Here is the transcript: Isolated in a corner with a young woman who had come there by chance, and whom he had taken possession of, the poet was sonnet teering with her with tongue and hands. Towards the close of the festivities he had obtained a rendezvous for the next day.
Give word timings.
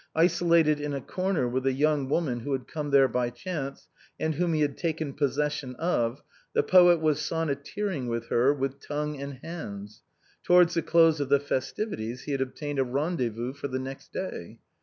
Isolated 0.15 0.79
in 0.81 0.95
a 0.95 0.99
corner 0.99 1.47
with 1.47 1.67
a 1.67 1.73
young 1.73 2.09
woman 2.09 2.39
who 2.39 2.53
had 2.53 2.67
come 2.67 2.89
there 2.89 3.07
by 3.07 3.29
chance, 3.29 3.87
and 4.19 4.33
whom 4.33 4.55
he 4.55 4.61
had 4.61 4.75
taken 4.75 5.13
possession 5.13 5.75
of, 5.75 6.23
the 6.53 6.63
poet 6.63 6.99
was 6.99 7.21
sonnet 7.21 7.63
teering 7.63 8.07
with 8.07 8.29
her 8.29 8.51
with 8.51 8.79
tongue 8.79 9.21
and 9.21 9.35
hands. 9.43 10.01
Towards 10.43 10.73
the 10.73 10.81
close 10.81 11.19
of 11.19 11.29
the 11.29 11.39
festivities 11.39 12.23
he 12.23 12.31
had 12.31 12.41
obtained 12.41 12.79
a 12.79 12.83
rendezvous 12.83 13.53
for 13.53 13.67
the 13.67 13.77
next 13.77 14.11
day. 14.11 14.57